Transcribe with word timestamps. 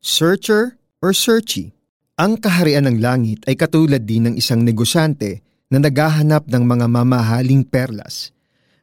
Searcher 0.00 0.80
or 1.04 1.12
searchy? 1.12 1.76
Ang 2.16 2.40
kaharian 2.40 2.88
ng 2.88 3.04
langit 3.04 3.44
ay 3.44 3.52
katulad 3.52 4.00
din 4.00 4.32
ng 4.32 4.34
isang 4.40 4.64
negosyante 4.64 5.44
na 5.68 5.76
naghahanap 5.76 6.48
ng 6.48 6.64
mga 6.64 6.88
mamahaling 6.88 7.68
perlas. 7.68 8.32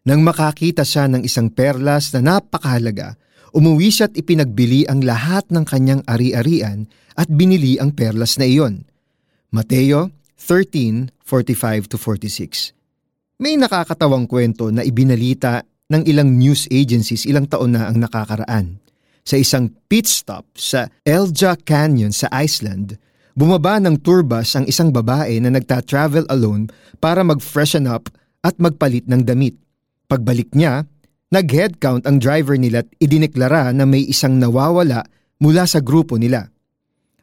Nang 0.05 0.21
makakita 0.21 0.85
siya 0.85 1.09
ng 1.09 1.25
isang 1.25 1.49
perlas 1.49 2.13
na 2.13 2.21
napakahalaga, 2.21 3.17
umuwi 3.49 3.89
siya 3.89 4.13
at 4.13 4.15
ipinagbili 4.17 4.85
ang 4.85 5.01
lahat 5.01 5.49
ng 5.49 5.65
kanyang 5.65 6.05
ari-arian 6.05 6.85
at 7.17 7.25
binili 7.33 7.81
ang 7.81 7.97
perlas 7.97 8.37
na 8.37 8.45
iyon. 8.45 8.85
Mateo 9.49 10.13
13:45-46 10.37 12.77
May 13.41 13.57
nakakatawang 13.57 14.29
kwento 14.29 14.69
na 14.69 14.85
ibinalita 14.85 15.65
ng 15.89 16.05
ilang 16.05 16.37
news 16.37 16.69
agencies 16.69 17.25
ilang 17.25 17.49
taon 17.49 17.73
na 17.73 17.89
ang 17.89 17.97
nakakaraan. 17.97 18.85
Sa 19.27 19.35
isang 19.35 19.75
pit 19.91 20.07
stop 20.07 20.47
sa 20.55 20.87
Elja 21.03 21.59
Canyon 21.59 22.15
sa 22.15 22.31
Iceland, 22.31 22.95
Bumaba 23.37 23.77
ng 23.77 24.01
tour 24.01 24.25
bus 24.25 24.57
ang 24.57 24.65
isang 24.65 24.89
babae 24.89 25.37
na 25.37 25.53
nagta-travel 25.53 26.25
alone 26.25 26.73
para 26.97 27.21
mag-freshen 27.21 27.85
up 27.85 28.09
at 28.41 28.57
magpalit 28.57 29.05
ng 29.05 29.21
damit. 29.29 29.53
Pagbalik 30.09 30.57
niya, 30.57 30.89
nag-headcount 31.29 32.09
ang 32.09 32.17
driver 32.17 32.57
nila 32.57 32.81
at 32.81 32.89
idineklara 32.97 33.69
na 33.77 33.85
may 33.85 34.09
isang 34.09 34.41
nawawala 34.41 35.05
mula 35.37 35.69
sa 35.69 35.85
grupo 35.85 36.17
nila. 36.17 36.49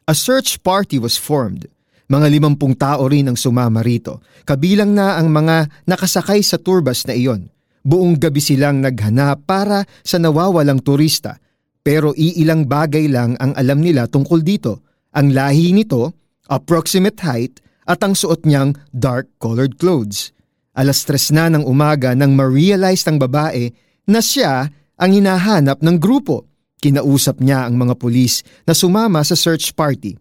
A 0.07 0.15
search 0.15 0.63
party 0.63 1.03
was 1.03 1.19
formed. 1.19 1.67
Mga 2.07 2.31
limampung 2.31 2.79
tao 2.79 3.11
rin 3.11 3.27
ang 3.27 3.35
sumama 3.35 3.83
rito, 3.83 4.23
kabilang 4.47 4.95
na 4.95 5.19
ang 5.19 5.27
mga 5.27 5.83
nakasakay 5.83 6.39
sa 6.39 6.55
tour 6.55 6.79
bus 6.79 7.03
na 7.11 7.17
iyon. 7.17 7.51
Buong 7.83 8.15
gabi 8.15 8.39
silang 8.39 8.79
naghanap 8.79 9.43
para 9.43 9.83
sa 9.99 10.15
nawawalang 10.15 10.79
turista, 10.79 11.43
pero 11.85 12.17
iilang 12.17 12.65
bagay 12.65 13.05
lang 13.05 13.37
ang 13.37 13.53
alam 13.53 13.85
nila 13.85 14.09
tungkol 14.09 14.41
dito– 14.41 14.81
ang 15.15 15.31
lahi 15.31 15.71
nito, 15.71 16.11
approximate 16.51 17.23
height, 17.23 17.63
at 17.87 18.03
ang 18.03 18.11
suot 18.11 18.43
niyang 18.43 18.75
dark-colored 18.91 19.79
clothes. 19.79 20.35
Alas 20.75 21.07
tres 21.07 21.31
na 21.31 21.47
ng 21.47 21.63
umaga 21.63 22.11
nang 22.11 22.35
ma-realize 22.35 23.07
ng 23.07 23.15
babae 23.15 23.71
na 24.11 24.19
siya 24.19 24.67
ang 24.99 25.11
hinahanap 25.15 25.79
ng 25.79 25.95
grupo. 25.95 26.51
Kinausap 26.83 27.39
niya 27.39 27.63
ang 27.63 27.79
mga 27.79 27.95
pulis 27.95 28.43
na 28.67 28.75
sumama 28.75 29.23
sa 29.23 29.39
search 29.39 29.71
party. 29.71 30.19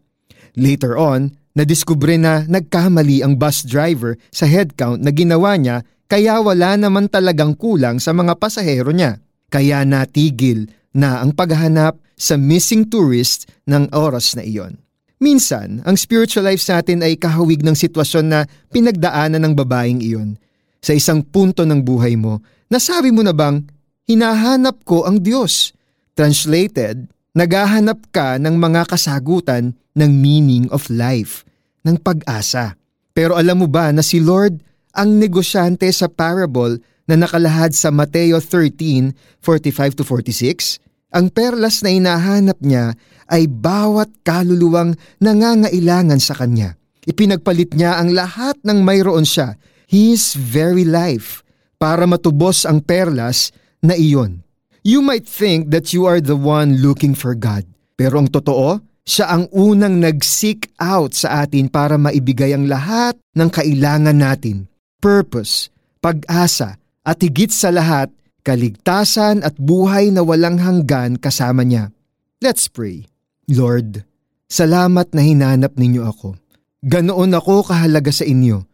Later 0.54 0.94
on, 0.94 1.34
nadiskubre 1.58 2.14
na 2.14 2.46
nagkamali 2.46 3.26
ang 3.26 3.34
bus 3.34 3.66
driver 3.66 4.14
sa 4.30 4.46
headcount 4.46 5.02
na 5.02 5.10
ginawa 5.10 5.58
niya 5.58 5.82
kaya 6.06 6.38
wala 6.38 6.78
naman 6.78 7.10
talagang 7.10 7.58
kulang 7.58 7.98
sa 7.98 8.14
mga 8.14 8.38
pasahero 8.38 8.94
niya. 8.94 9.18
Kaya 9.50 9.82
natigil 9.82 10.70
na 10.94 11.20
ang 11.20 11.34
paghahanap 11.34 11.98
sa 12.14 12.38
missing 12.38 12.86
tourist 12.86 13.50
ng 13.66 13.90
oras 13.90 14.38
na 14.38 14.46
iyon. 14.46 14.78
Minsan, 15.18 15.82
ang 15.82 15.98
spiritual 15.98 16.46
life 16.46 16.62
sa 16.62 16.78
atin 16.78 17.02
ay 17.02 17.18
kahawig 17.18 17.66
ng 17.66 17.74
sitwasyon 17.74 18.26
na 18.30 18.40
pinagdaanan 18.70 19.42
ng 19.42 19.54
babaeng 19.58 19.98
iyon. 19.98 20.38
Sa 20.78 20.94
isang 20.94 21.26
punto 21.26 21.66
ng 21.66 21.82
buhay 21.82 22.14
mo, 22.14 22.38
nasabi 22.70 23.10
mo 23.10 23.26
na 23.26 23.34
bang, 23.34 23.64
hinahanap 24.06 24.84
ko 24.86 25.08
ang 25.08 25.18
Diyos? 25.18 25.74
Translated, 26.14 27.10
naghahanap 27.34 28.14
ka 28.14 28.38
ng 28.38 28.54
mga 28.54 28.86
kasagutan 28.86 29.74
ng 29.98 30.10
meaning 30.12 30.66
of 30.70 30.86
life, 30.92 31.42
ng 31.82 31.98
pag-asa. 31.98 32.78
Pero 33.14 33.34
alam 33.34 33.64
mo 33.64 33.68
ba 33.70 33.90
na 33.90 34.02
si 34.02 34.22
Lord 34.22 34.60
ang 34.94 35.18
negosyante 35.18 35.90
sa 35.90 36.06
parable 36.06 36.78
na 37.08 37.16
nakalahad 37.20 37.74
sa 37.76 37.90
Mateo 37.92 38.40
13:45-46? 38.40 40.80
Ang 41.14 41.30
perlas 41.30 41.86
na 41.86 41.94
hinahanap 41.94 42.58
niya 42.58 42.98
ay 43.30 43.46
bawat 43.46 44.10
kaluluwang 44.26 44.98
nangangailangan 45.22 46.18
sa 46.18 46.34
kanya. 46.34 46.74
Ipinagpalit 47.04 47.76
niya 47.76 48.00
ang 48.00 48.16
lahat 48.16 48.56
ng 48.64 48.82
mayroon 48.82 49.22
siya, 49.22 49.54
his 49.86 50.34
very 50.34 50.82
life, 50.82 51.46
para 51.78 52.02
matubos 52.08 52.64
ang 52.64 52.80
perlas 52.80 53.52
na 53.84 53.94
iyon. 53.94 54.40
You 54.84 55.00
might 55.00 55.24
think 55.28 55.72
that 55.72 55.96
you 55.96 56.04
are 56.04 56.20
the 56.20 56.36
one 56.36 56.84
looking 56.84 57.16
for 57.16 57.32
God, 57.36 57.64
pero 57.96 58.20
ang 58.20 58.28
totoo, 58.28 58.80
siya 59.04 59.32
ang 59.32 59.48
unang 59.52 60.00
nag-seek 60.00 60.72
out 60.80 61.12
sa 61.12 61.44
atin 61.44 61.68
para 61.68 62.00
maibigay 62.00 62.56
ang 62.56 62.64
lahat 62.64 63.20
ng 63.36 63.48
kailangan 63.52 64.16
natin. 64.16 64.64
Purpose, 65.00 65.68
pag-asa, 66.00 66.80
at 67.04 67.20
higit 67.20 67.52
sa 67.52 67.68
lahat, 67.68 68.08
kaligtasan 68.44 69.44
at 69.44 69.56
buhay 69.60 70.08
na 70.08 70.24
walang 70.24 70.56
hanggan 70.56 71.20
kasama 71.20 71.64
niya. 71.64 71.92
Let's 72.40 72.68
pray. 72.68 73.08
Lord, 73.48 74.04
salamat 74.48 75.12
na 75.12 75.20
hinanap 75.20 75.76
ninyo 75.76 76.02
ako. 76.04 76.36
Ganoon 76.84 77.32
ako 77.36 77.72
kahalaga 77.72 78.12
sa 78.12 78.24
inyo. 78.28 78.64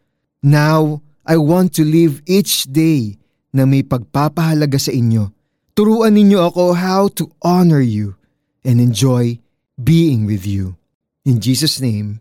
Now, 0.43 0.99
I 1.23 1.37
want 1.39 1.75
to 1.79 1.83
live 1.85 2.19
each 2.27 2.67
day 2.67 3.15
na 3.55 3.67
may 3.67 3.83
pagpapahalaga 3.83 4.79
sa 4.79 4.91
inyo. 4.91 5.31
Turuan 5.71 6.15
ninyo 6.19 6.39
ako 6.51 6.75
how 6.75 7.07
to 7.15 7.31
honor 7.43 7.83
you 7.83 8.19
and 8.67 8.83
enjoy 8.83 9.39
being 9.79 10.27
with 10.27 10.43
you. 10.43 10.75
In 11.23 11.39
Jesus' 11.39 11.79
name, 11.79 12.19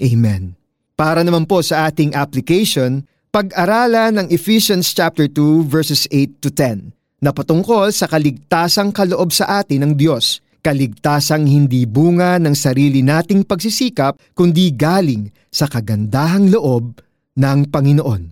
Amen. 0.00 0.56
Para 0.96 1.20
naman 1.20 1.44
po 1.44 1.60
sa 1.60 1.88
ating 1.88 2.16
application, 2.16 3.04
pag-aralan 3.30 4.18
ng 4.18 4.26
Ephesians 4.34 4.90
chapter 4.90 5.30
2 5.30 5.62
verses 5.66 6.10
8 6.10 6.42
to 6.42 6.50
10 6.50 6.90
na 7.22 7.30
patungkol 7.30 7.94
sa 7.94 8.10
kaligtasang 8.10 8.90
kaloob 8.90 9.30
sa 9.30 9.62
atin 9.62 9.86
ng 9.86 9.92
Diyos– 9.94 10.38
kaligtasang 10.60 11.48
hindi 11.48 11.88
bunga 11.88 12.36
ng 12.36 12.52
sarili 12.52 13.00
nating 13.00 13.48
pagsisikap 13.48 14.20
kundi 14.36 14.72
galing 14.76 15.32
sa 15.48 15.66
kagandahang 15.66 16.52
loob 16.52 17.00
ng 17.36 17.58
Panginoon. 17.72 18.22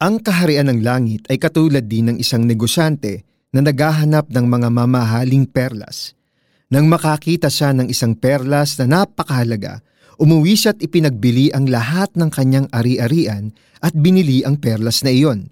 Ang 0.00 0.14
kaharian 0.24 0.72
ng 0.72 0.80
langit 0.80 1.28
ay 1.28 1.36
katulad 1.36 1.84
din 1.84 2.08
ng 2.08 2.16
isang 2.16 2.48
negosyante 2.48 3.28
na 3.52 3.60
naghahanap 3.60 4.32
ng 4.32 4.46
mga 4.48 4.68
mamahaling 4.72 5.44
perlas. 5.44 6.16
Nang 6.70 6.86
makakita 6.86 7.50
siya 7.50 7.74
ng 7.74 7.90
isang 7.90 8.14
perlas 8.14 8.78
na 8.78 8.86
napakahalaga, 8.86 9.82
umuwi 10.22 10.54
siya 10.54 10.70
at 10.70 10.78
ipinagbili 10.78 11.50
ang 11.50 11.66
lahat 11.66 12.14
ng 12.14 12.30
kanyang 12.30 12.70
ari-arian 12.70 13.50
at 13.82 13.90
binili 13.90 14.46
ang 14.46 14.54
perlas 14.54 15.02
na 15.02 15.10
iyon. 15.10 15.50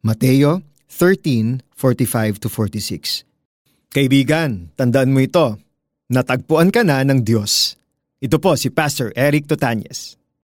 Mateo 0.00 0.64
13:45-46 0.88 3.28
Kaibigan, 3.92 4.72
tandaan 4.72 5.12
mo 5.12 5.20
ito. 5.20 5.60
Natagpuan 6.08 6.72
ka 6.72 6.88
na 6.88 7.04
ng 7.04 7.20
Diyos. 7.20 7.76
Ito 8.24 8.40
po 8.40 8.56
si 8.56 8.72
Pastor 8.72 9.12
Eric 9.12 9.44
Totanyes. 9.44 10.16